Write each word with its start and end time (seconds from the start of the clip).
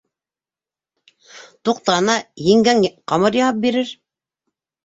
—Туҡта, 1.69 1.97
ана, 1.97 2.17
еңгәң 2.47 2.81
ҡамыр 3.13 3.41
яһап 3.43 3.61
бирер. 3.67 3.93